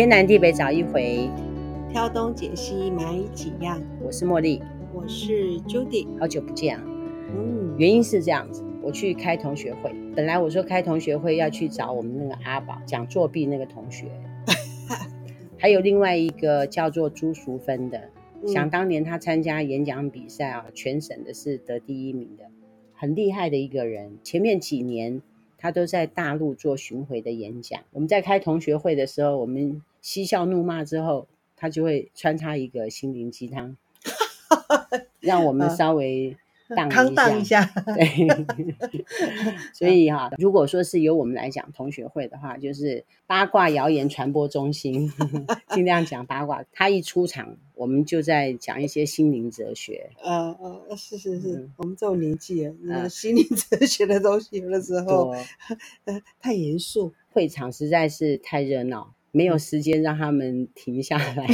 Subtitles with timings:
[0.00, 1.28] 天南地北找一回，
[1.90, 3.78] 挑东拣西买几样。
[4.02, 4.62] 我是茉莉，
[4.94, 6.82] 我是 Judy，好久不见啊。
[7.36, 14.06] 嗯，原因是这样子，我去开同学会，本来我说开同学会要去找我们那个阿宝讲作弊那个同学，
[15.60, 18.00] 还有另外一个叫做朱淑芬的，
[18.40, 22.44] 嗯、想当年他参加演讲比赛啊，全省的是得第一名的，
[22.94, 24.12] 很厉害的一个人。
[24.22, 25.20] 前面几年。
[25.60, 27.80] 他都在大陆做巡回的演讲。
[27.92, 33.76] 我们在开同学会的时候，我们嬉笑怒骂之后，他就会穿插一个心灵鸡汤，
[35.20, 36.36] 让我们稍微。
[36.90, 38.28] 康荡一下， 对，
[39.74, 45.10] 所以哈，如果说是由我们来讲同学会的话，就是八卦谣言传播中心，
[45.70, 46.64] 尽量讲八卦。
[46.72, 50.10] 他一出场，我们就在讲一些心灵哲学。
[50.22, 55.34] 呃呃，是是是，嗯、我们这种年纪，那个心灵哲学的东西有的时候，
[56.04, 59.14] 呃，太严肃，会场实在是太热闹。
[59.32, 61.46] 没有时间让他们停下来，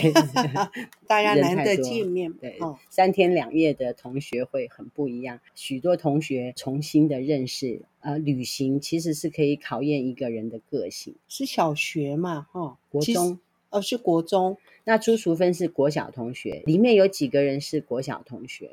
[1.06, 2.32] 大家难得见面。
[2.32, 7.82] 对，哦、三天两夜的同学会很不一样，许多同学重新的认识。
[8.00, 11.14] 呃，旅行其实是可以考验一个人的个性。
[11.28, 12.46] 是小学嘛？
[12.52, 13.38] 哦，国中
[13.70, 14.56] 哦，是国中。
[14.84, 18.70] 那朱淑芬是国小同学，里面有几个人是国小同学，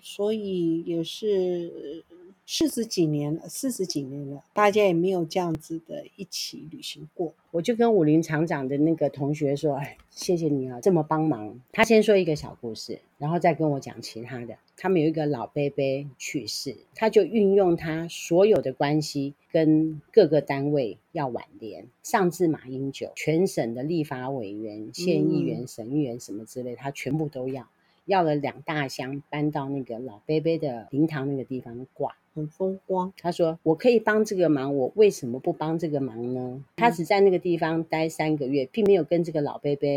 [0.00, 2.04] 所以也是。
[2.48, 7.34] 四十几年了，四十几年了，大家也没有这样子的一起旅行过。
[7.50, 14.56] 我就跟武林厂长的那个同学说：“哎，谢谢你啊，这么帮忙。”他先说一个小故事，然后再跟我讲其他的。
[14.76, 27.68] 他们有一个老伯伯去世，他就运用他所有的关系，跟各个单位要挽联，上至马英九，全省的立法委员、县议员、省议员什么之类，他全部都要，
[28.04, 32.14] 要了两大箱，搬到那个老伯伯的灵堂那个地方挂。
[32.36, 33.10] 很风光。
[33.18, 39.88] 他说：“我可以帮这个忙，我为什么不帮这个忙呢？”他只在那个地方待三个月，并没有跟这个老伯伯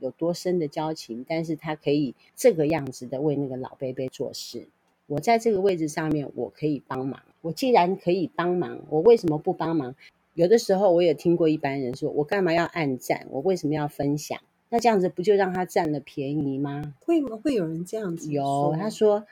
[0.00, 4.68] 有多深的交情，但是他可以这个样子的为那个老伯伯做事。
[5.06, 7.18] 我在这个位置上面，我可以帮忙。
[7.40, 9.94] 我既然可以帮忙，我为什么不帮忙？
[10.34, 13.26] 有的时候我也听过一般人说：“我干嘛要暗赞？
[13.30, 14.38] 我为什么要分享？
[14.68, 17.40] 那这样子不就让他占了便宜吗？”会吗？
[17.42, 18.30] 会有人这样子？
[18.30, 19.24] 有，他说。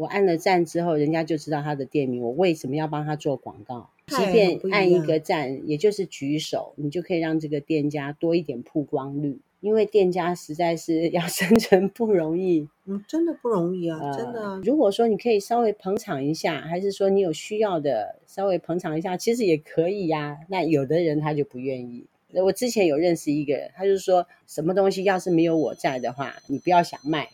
[0.00, 2.22] 我按了赞之后，人家就知道他的店名。
[2.22, 3.90] 我为什么要帮他做广告？
[4.06, 9.38] 即便按一个赞，也就是举手，你就可以让这个店家多一点曝光率。
[9.60, 14.62] 因为店家实在是 要生存不容易，嗯，真的不容易啊，呃、真的、啊。
[14.64, 20.36] 如果说你可以稍微捧场一下，还是说你有需要的稍微捧场一下，其实也可以呀、啊。
[20.48, 22.06] 那有的人他就不愿意。
[22.32, 27.28] 我之前有认识一个人，他就说什么东西要是没有我在的话，你不要想卖。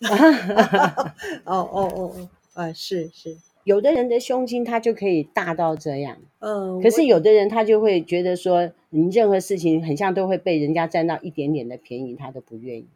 [1.44, 2.28] 哦哦哦哦。
[2.56, 12.86] 啊，是是，有的人的胸襟他就可以大到这样，嗯，可是有的人他就会觉得说，你任何事情很像都会被人家占到一点点的便宜，他都不愿意。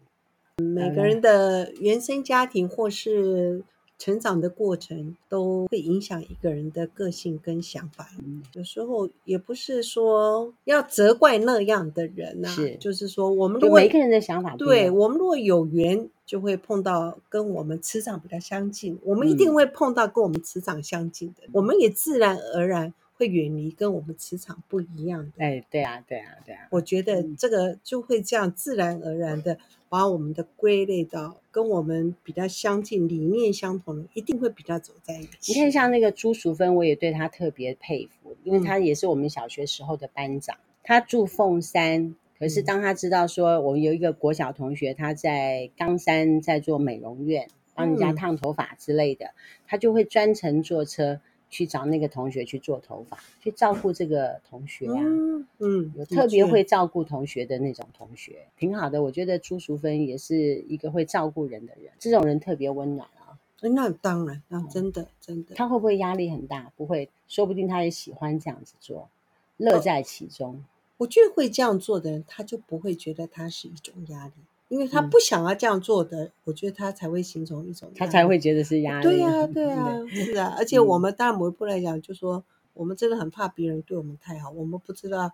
[0.63, 3.63] 每个人的原生家庭或是。
[4.01, 8.09] 成长的过程都会影响一个人的个性跟想法。
[8.19, 25.45] 嗯，有时候也不是说要责怪那样的人呐、啊，是，就是说我们如果每个人的想法，对，我们如果有缘，就会碰到跟我们磁场比较相近，我们一定会碰到跟我们磁场相近的，嗯、我们也自然而然会远离跟我们磁场不一样的。
[25.45, 29.59] 哎，对啊，对啊，对啊，我觉得这个就会这样自然而然的。
[29.91, 35.53] 把我们的归类到跟我们比较相近、理念相同的，一定会比较走在一起。
[35.53, 40.57] 你看，像那个朱淑芬，我也对她特别佩服，因为她也是我们小学时候的班长。
[40.85, 49.33] 她、嗯、住凤山，可是当她知道说我们有一个国小同学，他在冈山在做美容院，帮人家烫头发之类的，
[49.67, 51.21] 她、嗯、就会专程坐车。
[51.51, 59.03] 去找那个同学去做头发，去照顾这个同学啊，嗯，嗯，有特别会照顾同学的那种同学，挺好的。
[59.03, 63.37] 我觉得朱淑芬也是一个会照顾人的人，这种人特别温暖啊。
[63.63, 65.55] 那当然，那真的真的。
[65.55, 66.73] 他会不会压力很大？
[66.77, 69.11] 不会，说不定他也喜欢这样子做，
[69.59, 70.55] 乐在其中。
[70.55, 70.61] 哦，
[70.99, 74.33] 我觉得会这样做的人，他就不会觉得他是一种压力。
[74.71, 79.03] 因为他不想要这样做的，嗯、我觉得他才会形成一种，他才会觉得是压力。
[79.03, 80.55] 对呀、啊，对呀、啊，是啊。
[80.57, 85.31] 而且我们当然某一步来讲，就说我们真的很怕别人对我们太好，我们不知道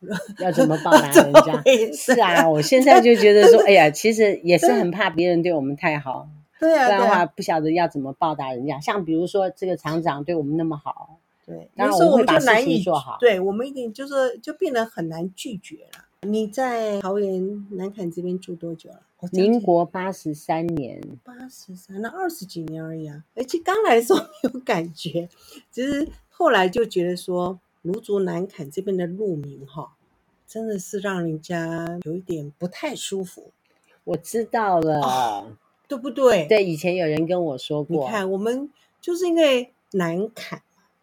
[0.40, 1.62] 要怎么报答人家。
[1.94, 6.28] 是啊，我现在就觉得说， 哎呀，其实也是很怕别人对我们太好。
[6.58, 8.80] 对啊，不然的话不晓得要怎么报答人家。
[8.80, 11.16] 像比如说这个厂长对我们那么好，
[11.46, 13.16] 对，然后我们会把事情做好。
[13.20, 16.04] 对，我们一定就是就变得很难拒绝了。
[16.26, 19.00] 你在桃园南坎这边住多久了？
[19.32, 23.24] 民国八十三年，八十三，那二十几年而已啊。
[23.34, 25.28] 而且刚来的时候没有感觉，
[25.72, 29.96] 只是后来就觉得说芦竹南坎这边的路名哈，
[30.46, 33.50] 真的是让人家有一点不太舒服。
[34.04, 35.56] 我知道了，哦、
[35.88, 36.46] 对不对？
[36.46, 38.70] 对，以前有人跟我说过，你看我们
[39.00, 40.58] 就是因为南崁，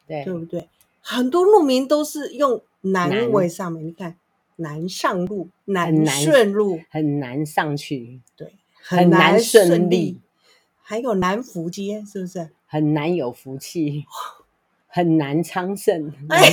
[0.06, 0.70] 对对不对？
[1.02, 4.18] 很多路名都是用南为上面，你看
[4.58, 10.20] 南上路、难顺路很，很难上去，对，很难顺利。
[10.82, 14.06] 还有难福街，是不是很难有福气？
[14.88, 16.14] 很难昌盛。
[16.30, 16.50] 哎、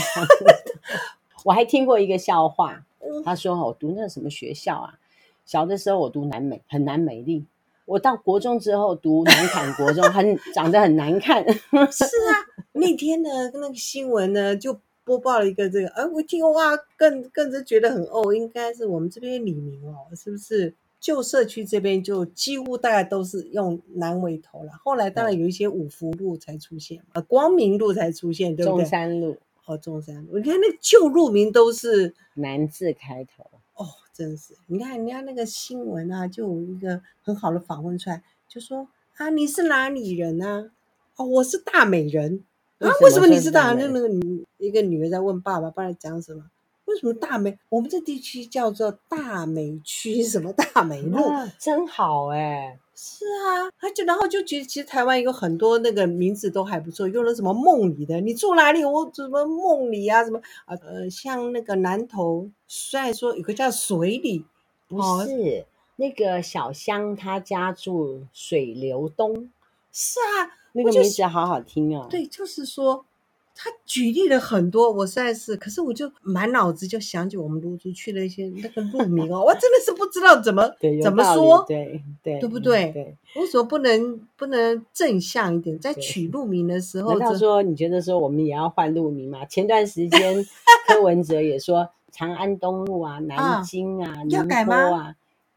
[1.45, 2.85] 我还听过一个笑话，
[3.25, 4.99] 他说：“我读那什么学校啊？
[5.47, 7.47] 小的时候我读南美，很难美丽。
[7.87, 11.45] 我到国中之后读南崁国中，很长得很难看。”
[11.91, 12.35] 是啊。
[12.73, 20.75] 那天呢，那个新闻呢就播报了一个这个，哎，我一听哇，更更是觉得很哦，应该是我们这边李明哦，是不是？
[20.99, 24.73] 旧社区这边就几乎大概都是用南尾头了。
[24.83, 28.81] 后来当然有一些五福路才出现，呃、嗯，光明路才出现，对不对？
[28.81, 29.37] 中山路
[29.67, 33.85] 哦，中山路，你看那旧路名都是南字开头哦，
[34.15, 34.55] 真是。
[34.67, 40.71] 你看人家那个新闻啊，就有一个很好的访问出来，就说啊，你是哪里人啊？
[41.17, 42.45] 哦，我是大美人。
[42.89, 43.75] 啊，为什么你知道？
[43.75, 46.45] 那那个女一个女儿在问爸爸，爸爸讲什么？
[46.87, 47.59] 为什么大美？
[47.71, 51.17] 我们这地区叫做大美区，什么大美路？
[51.17, 52.79] 啊、真好哎、欸！
[52.95, 58.85] 是啊，他就然后就觉得其实台湾有很多那个名字都还不错，用了什么梦里的，你住哪里？
[58.85, 60.23] 我什么梦里啊？
[60.23, 60.77] 什么啊？
[60.85, 64.45] 呃，像那个南投，虽然说有个叫水里，
[64.87, 65.65] 不是、哦、
[65.97, 69.51] 那个小香，他家住水流东。
[69.91, 70.61] 是啊。
[70.77, 72.07] 那个名字好好听啊！
[72.11, 73.07] 对，就是说
[73.55, 80.69] 他举例了很多，我实在是，可是我就满脑子就想起我们芦竹去了一些那个路名哦，我真的是不知道怎么
[81.01, 82.91] 怎么说，对对，对不对？
[82.91, 87.17] 对，为什么不能不能正向一点，在取路名的时候？
[87.17, 89.45] 难道说你觉得说我们也要换路名吗？
[89.45, 90.45] 前段时间
[90.89, 95.15] 柯文哲也说长安东路啊、 南京啊、宁波啊。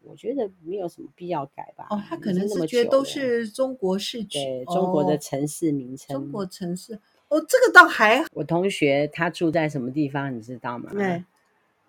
[0.09, 1.87] 我觉得没有什么必要改吧。
[1.89, 6.15] 哦，他可能是觉得都是中国市区，对，中国的城市名称。
[6.15, 6.93] 中国城市，
[7.29, 8.27] 哦，这个倒还好。
[8.33, 10.89] 我同学他住在什么地方，你知道吗？
[10.91, 11.23] 对，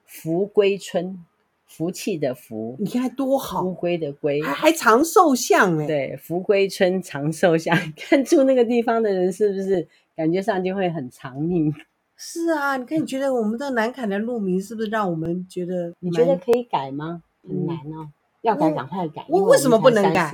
[0.05, 1.25] 福归村，
[1.67, 3.63] 福气的福，你看多好。
[3.63, 5.87] 乌龟的龟，还还长寿像哎。
[5.87, 9.87] 对，福归村长寿像， 看住那个地方的人是不是
[10.17, 11.73] 感觉上就会很长命？
[12.21, 15.95] 是啊，你看，你觉得我们的南坎的路名是不是让我们觉得？
[16.01, 17.23] 你觉得可以改吗？
[17.49, 18.13] 很难哦，嗯、
[18.43, 19.25] 要改赶快改。
[19.29, 20.33] 我为什么不能改？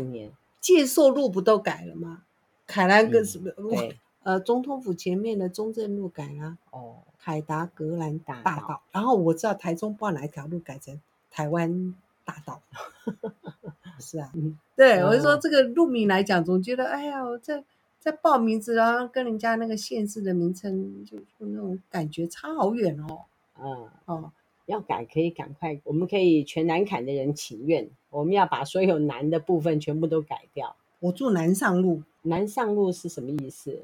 [0.60, 2.22] 介寿路不都改了吗？
[2.66, 3.50] 凯兰跟什么？
[3.70, 6.56] 对，呃，总统府前面的中正路改了。
[6.70, 8.42] 哦，凯达格兰大道。
[8.42, 10.98] 大道然后我知道台中不知道哪一条路改成
[11.30, 11.94] 台湾
[12.24, 12.62] 大道。
[14.00, 17.62] 是啊，嗯、对，我就说这个路名来讲，总觉得哎呀，我在
[18.00, 23.20] 在报名字，然后跟人家那个县市的名称，就就那种感觉差好远哦。
[23.60, 24.32] 嗯哦。
[24.66, 30.74] 要改可以赶快，我们可以全南坎的人请愿，我们要把所有南的部分全部都改掉。
[31.00, 33.82] 我住南上路，南上路是什么意思？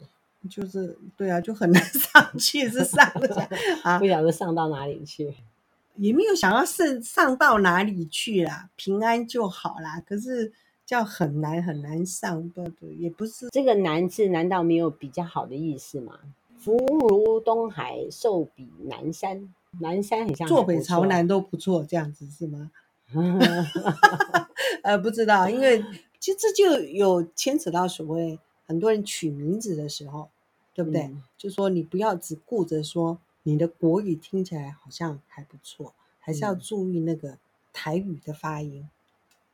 [0.48, 3.06] 就是对啊，就很难 上去，是上
[3.82, 5.34] 啊，不晓得上到哪里去，
[5.96, 10.02] 也没有想要上上到哪里去啦，平安就好啦。
[10.06, 10.50] 可是
[10.86, 16.18] 叫很难很难上，对对，也不是这个难字，难道没有比较好的意思吗？
[16.56, 19.52] 福如东海，寿比南山。
[19.78, 22.70] 南山很像，坐北朝南都不错，这样子是吗？
[24.82, 25.84] 呃，不知道，因为
[26.18, 30.28] 其实这就有牵扯到所谓很多人取名字的时候，
[30.74, 31.02] 对不对？
[31.02, 37.38] 嗯、就说你不要只顾着说你的国语听起来好像还不错，还是要注意那个
[37.72, 38.88] 台语的发音，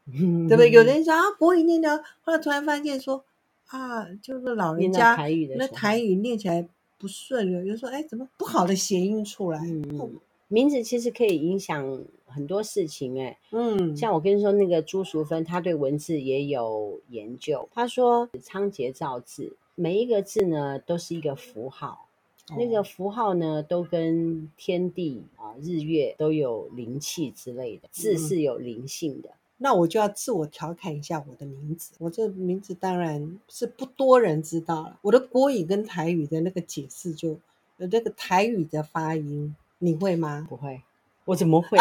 [0.07, 0.71] 嗯、对不对？
[0.71, 3.25] 有人说啊，国语念的，后来突然发现说
[3.69, 6.67] 啊，就是老人家台语的那台语念起来。
[6.99, 10.15] 不顺，有人说：“哎，怎么不好的谐音出来？”嗯，
[10.49, 17.69] 名字其实可以影响很多事情，哎，嗯，像我跟你说，那个朱淑芬，他对文字也有研究。
[17.73, 22.09] 他说，仓颉造字，每一个字呢都是一个符号，
[22.51, 29.29] 哦、那个符号呢都跟天地啊、日月都有灵气之类的，字是有灵性的。
[29.29, 34.99] 嗯那我就要自我调侃一下我的名字，我这名字当然是不多人知道了。
[35.01, 37.35] 我的国语跟台语的那个解释就，
[37.79, 40.47] 就那个台语的发音，你会吗？
[40.49, 40.83] 不会，
[41.25, 41.79] 我怎么会？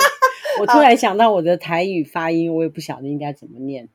[0.58, 3.88] 我突然想到我的台语发音，我也不晓得应该怎么念。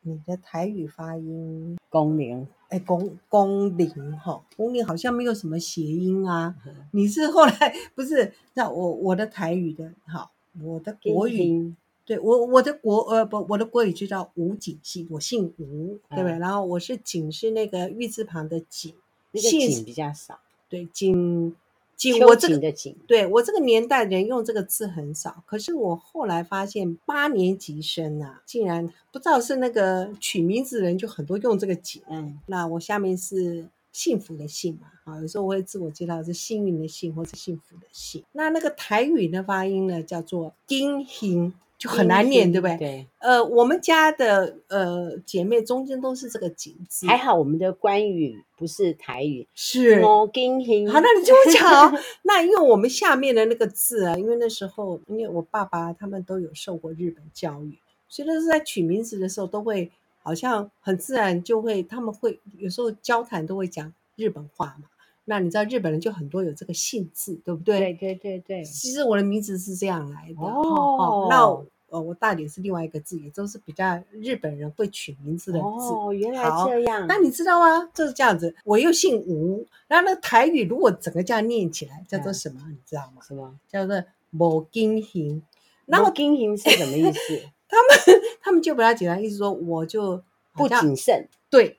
[0.00, 6.54] 你的台语发音，公龄，哎，公公龄哈，公龄好像没有什么谐音啊。
[6.66, 8.32] 嗯、你是后来不是？
[8.54, 10.30] 那我我的台语的，好，
[10.62, 11.74] 我的国语。
[12.08, 16.32] 对我，我的国呃不，我的国语就叫吴景系，我姓吴，对不对？
[16.32, 18.94] 嗯、然后我是景是那个玉字旁的景，
[19.30, 20.40] 那个景比较少。
[20.70, 21.54] 对，景
[21.98, 22.74] 景，我这个
[23.06, 25.42] 对我这个年代人用这个字很少。
[25.44, 32.00] 可是我后来发现，八年级生啊，竟然不知道是那个取名字的人就很多用这个景。
[32.08, 38.24] 嗯，那我下面是幸福的幸嘛，啊，有时候我会自我介绍是幸运的幸或是幸福的幸。
[38.32, 41.52] 那那个台语的发音呢，叫做 金星。
[41.78, 42.76] 就很难念，对不对？
[42.76, 43.06] 对。
[43.20, 47.06] 呃，我们家的呃姐妹中间都是这个“景”字。
[47.06, 50.00] 还好我们的关语不是台语，是。
[50.00, 50.90] 我金星。
[50.90, 51.96] 好，那你就讲。
[52.22, 59.90] 那因为我们下面的那个字啊，因为那时候因为我爸爸他们都有受过日本教育，所以那是在取名字的时候都会
[60.24, 64.88] 好像很自然就会，他们会有时候交谈都会讲日本话嘛。
[65.28, 67.78] 那你知道日本人就很多有这个姓字，对不对？
[67.78, 68.64] 对对对对。
[68.64, 70.42] 其实我的名字是这样来的。
[70.42, 70.62] 哦。
[70.62, 75.64] 哦那我呃，我大点是另外一个字，也都是比较日本人会取名字的字。
[75.64, 77.06] 哦，原来这样。
[77.08, 77.88] 那你知道吗？
[77.94, 78.54] 就是这样子。
[78.64, 82.60] 我又姓吴，然后那台语如果整个这样念起来叫做什么？
[82.66, 83.22] 嗯、你知道吗？
[83.26, 83.54] 什么？
[83.66, 85.42] 叫做某金行。
[85.86, 87.18] 某金行是什么意思？
[87.68, 91.26] 他们他们就比较简单，意思说我就不谨慎。
[91.48, 91.77] 对。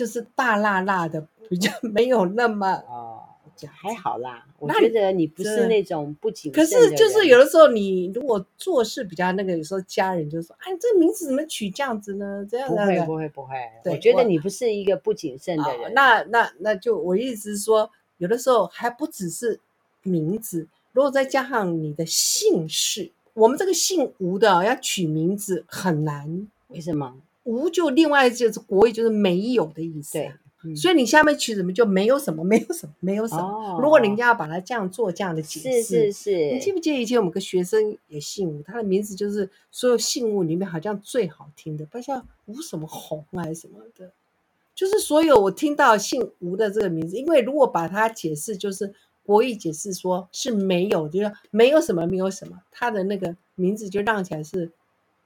[0.00, 3.20] 就是大辣辣的，比较没有那么哦，
[3.66, 4.46] 还好啦。
[4.58, 6.64] 我觉得你不是那种不谨慎。
[6.64, 12.74] 可是就是有的时候，你如果做事比较那个，有时候家人就说：“哎，这个名字怎么取这样子呢？”这样子。
[12.74, 13.54] 不会不会不会。
[13.92, 15.92] 我觉得你不是一个不谨慎的人。
[15.92, 19.60] 那那那就我意思是说，有的时候还不只是
[20.02, 26.48] 名字，如果再加上你的姓氏，我们这个姓吴的要取名字很难。
[26.68, 27.16] 为什么？
[27.50, 33.42] 无就另外就是国语就是没有的意思，对，嗯、所以你下面取什么就没有什么，没有什么，没有什么。
[33.42, 36.52] 哦、如果人家要把它这样做这样的解释，是是是。
[36.52, 44.12] 你记不记得以前我们个学生也姓吴，他的名字就是所有姓吴里面好像最好听的，不像吴什么红还是什么的，
[44.72, 54.70] 就是所有我听到姓吴的这个名字，因为如果把它解释就是国语解释说是没有，就是没有什么没有什么，他的那个名字就让起来是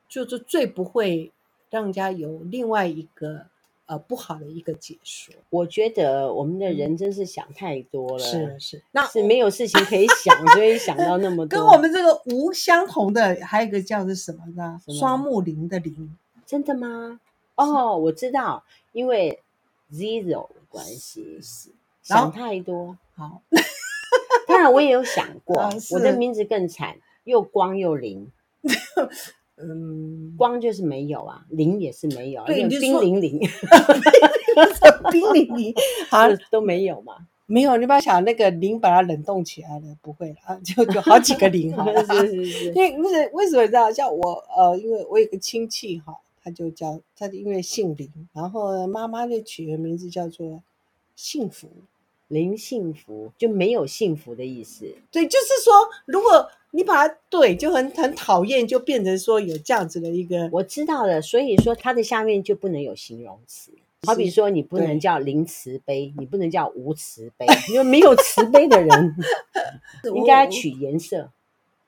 [0.09, 1.31] 就是最不会。
[1.75, 3.47] 让人家有另外一个
[3.87, 11.49] 呃不好的一个解说，我觉得我们的人真是想太多了，是是，那是没有事情可以想，所以想到那么多。
[11.59, 14.81] 跟我们这个无相同的还有一个叫做什么呢？
[15.01, 16.17] 双木林的林，
[16.47, 17.19] 真的吗？
[17.57, 18.63] 哦，我知道，
[18.93, 19.43] 因为
[19.93, 21.71] zero 的关系是
[22.05, 22.97] 想太多。
[23.17, 23.43] 好，
[24.47, 28.31] 当然我也有想过， 我的名字更惨，又光又灵。
[29.57, 33.39] 嗯，光就是没有啊，零也是没有，对，冰零零，
[35.13, 35.75] 冰零零，
[36.11, 37.15] 好像都没有嘛，
[37.47, 43.95] 没有，你不要想那个零把它冷冻起来了，不会了啊， 就就好几个零哈，是是是，因为为什为什么这样？
[43.95, 50.63] 像我呃，因为我有个亲戚哈，他就叫他因为姓林，然后妈妈就取个名字叫做
[51.15, 51.69] 幸福。
[52.29, 55.73] 零幸福就没有幸福的意思，对，就是说，
[56.07, 63.71] 如果你把它对，就很很讨厌，就变成说有这样子的一个，我知道了，所以说它的下面就不能有形容词，
[64.07, 69.15] 好比说你不能叫零慈悲，你不能叫无慈悲，因为没有慈悲的人，
[70.15, 71.31] 应该取颜色，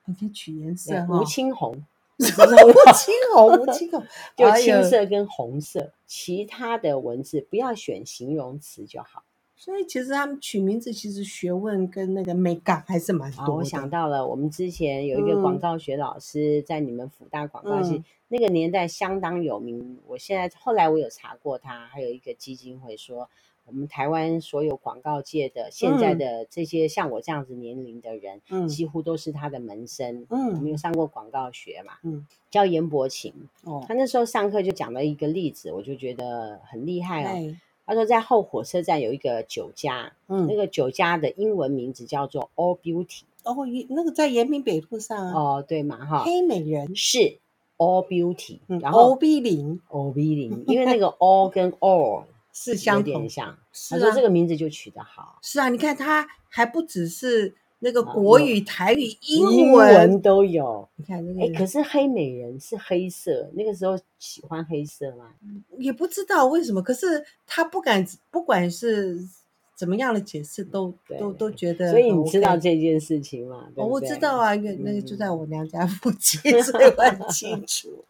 [0.05, 1.83] 应该取颜色，吴青红，
[2.19, 4.05] 吴青红，吴青红，
[4.37, 9.23] 就青色跟红色，其他的文字不要选形容词就好。
[9.59, 13.53] 所以其实他们取名字，其实学问跟那个美感还是蛮多的。
[13.53, 19.97] 我想到了，我们之前有一个广告学老师在你们辅大广告系，嗯、那个年代相当有名。
[20.05, 23.27] 我现在后来我有查过他，还有一个基金会说，
[23.65, 30.27] 我们台湾所有广告界的现在的这些像我这样子年龄的人，嗯、几乎都是他的门生。
[30.29, 31.93] 嗯，我们有上过广告学嘛？
[32.03, 33.33] 嗯，叫严伯琴。
[33.63, 37.55] 哦，他那时候上课就讲了一个例子，我就觉得很厉害哦。
[37.87, 43.21] 哎他说，在后火车站有一个酒家，嗯，那个酒家的英文名字叫做 All Beauty。
[43.43, 43.55] 哦，
[43.89, 45.33] 那个在延平北路上啊。
[45.33, 46.23] 哦，对嘛，哈。
[46.25, 47.39] 黑美人是
[47.77, 53.57] All Beauty，然后 O B 零，O B 零， 因为那个 All 跟 All 是相同，有点像。
[53.89, 55.39] 他说这个名字就取得好。
[55.41, 57.55] 是啊，你看他还不只是。
[57.79, 60.87] 那个国语、台语、英文，都有。
[60.95, 65.31] 你看那个，哎，可是黑美人是黑色，那个时候喜欢黑色吗？
[65.77, 66.81] 也不知道为什么。
[66.81, 69.19] 可是他不敢，不管是
[69.75, 71.91] 怎么样的解释，都都都觉得。
[71.91, 73.67] 所以你知道这件事情吗？
[73.75, 78.03] 我知道啊，因为那个就在我娘家附近，所以我很清 楚。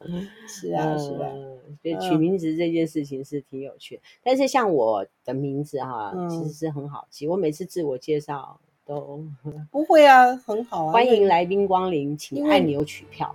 [0.47, 1.29] 是啊，是啊。
[1.81, 4.01] 所以取名字这件事情是挺有趣的。
[4.23, 7.27] 但是像我的名字哈，其实是很好记。
[7.27, 8.57] 我每次自我介绍。
[8.87, 9.21] 都
[9.69, 10.93] 不会啊，很好啊！
[10.93, 13.31] 欢迎来宾光临，请按钮取票。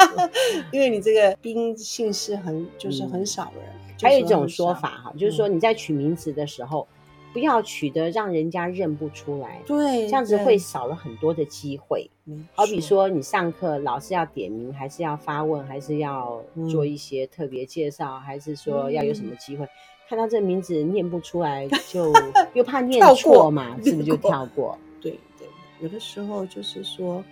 [0.70, 3.64] 因为你这个宾姓氏很，就是很少人。
[4.02, 6.86] 还有一种说法哈，就是说你在取名字的时候，
[7.32, 12.10] 不要取得让人家认不出来，对，这样子会少了很多的机会。
[12.54, 19.66] 好比说你上课老师要点名，还是要发问，还是要做一些特别介绍，嗯、还是说要有什么机会？
[20.04, 22.12] 嗯、看到这名字念不出来， 就
[22.52, 24.78] 又怕念错嘛， 是不是就跳过？
[25.00, 25.48] 对对，
[25.80, 27.22] 有的时候就是说。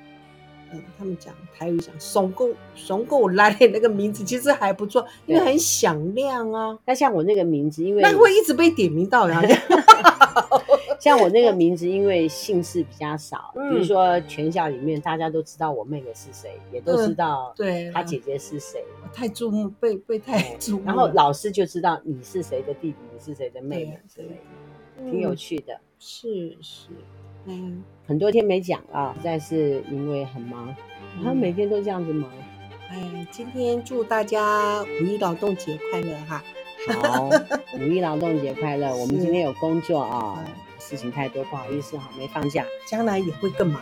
[0.74, 6.78] 嗯，他们讲台语讲“怂够怂够来的那个名字其实还不错，因为很响亮啊。
[6.86, 9.46] 那像我那个名字，因为那会一直被点名到，然后
[11.02, 24.28] 像我那个名字，因为姓氏比较少，嗯、比如说全校里面大家都知道我妹妹是谁，也都知道对她姐姐是谁，嗯、太注目被被太注目，然后老师就知道你是谁的弟弟，你是谁的妹妹之类
[24.96, 25.76] 的，挺有趣的。
[25.98, 26.90] 是是。
[27.46, 30.72] 嗯，很多天没讲啊，实在是因为很忙，
[31.24, 32.30] 他、嗯、每天都这样子忙。
[32.90, 36.44] 哎，今天祝大家五一劳动节快乐哈！
[36.86, 37.28] 好，
[37.74, 38.94] 五一劳动节快乐。
[38.94, 40.38] 我们今天有工作啊。
[40.88, 43.80] 事情太多，不好意思哈，没放假，将来也会更忙。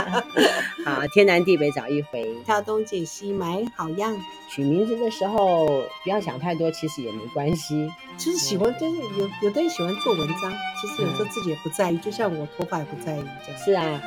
[0.84, 4.16] 好，天南地北找一回，挑东拣西买好样。
[4.48, 5.66] 取名字的时候
[6.02, 7.90] 不要想太多，其实也没关系。
[8.18, 13.60] 其实喜欢，就是有有的人喜欢做文章，其实有时候自己也不在意，就像我头发也不在意这样。
[13.64, 14.00] 是啊，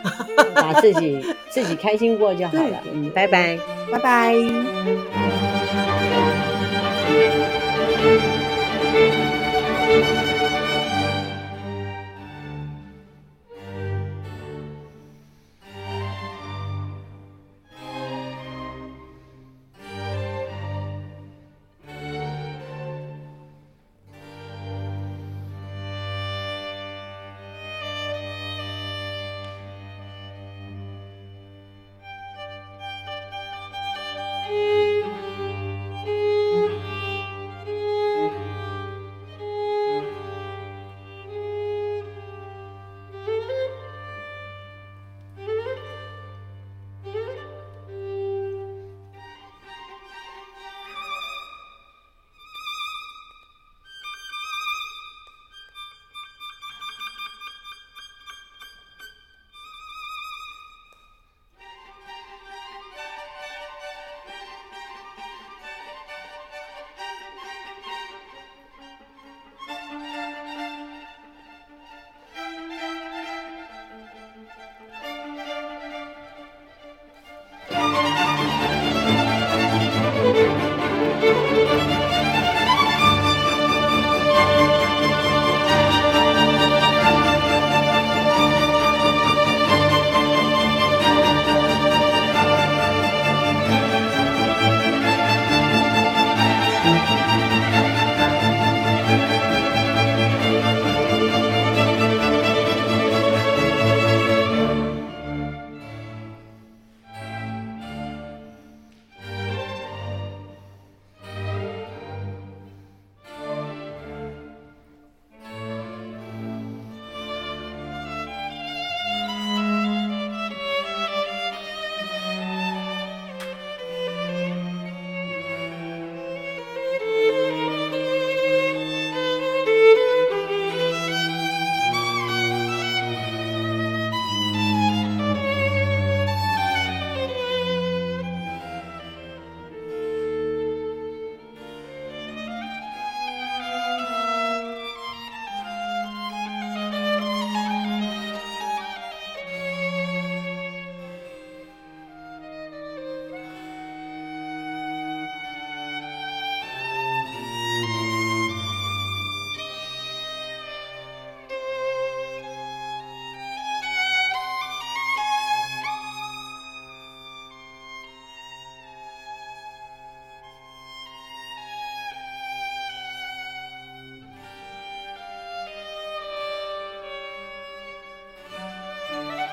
[0.55, 2.83] 把自己自己开心过就好了。
[2.91, 3.57] 嗯，拜拜，
[3.91, 4.33] 拜拜。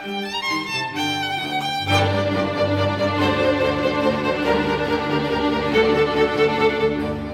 [0.03, 0.35] Thank
[7.25, 7.30] you.